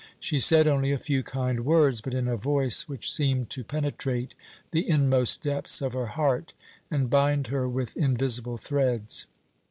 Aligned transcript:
She 0.19 0.39
said 0.39 0.65
only 0.67 0.91
a 0.91 0.97
few 0.97 1.21
kind 1.21 1.63
words, 1.63 2.01
but 2.01 2.15
in 2.15 2.27
a 2.27 2.35
voice 2.35 2.89
which 2.89 3.11
seemed 3.13 3.51
to 3.51 3.63
penetrate 3.63 4.33
the 4.71 4.89
inmost 4.89 5.43
depths 5.43 5.79
of 5.79 5.93
her 5.93 6.07
heart 6.07 6.53
and 6.89 7.07
bind 7.07 7.45
her 7.49 7.69
with 7.69 7.95
invisible 7.95 8.57
threads. 8.57 9.27